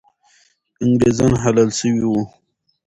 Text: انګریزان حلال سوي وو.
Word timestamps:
انګریزان 0.83 1.33
حلال 1.43 1.69
سوي 1.79 2.03
وو. 2.07 2.21